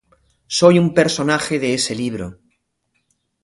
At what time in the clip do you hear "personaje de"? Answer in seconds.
0.95-1.75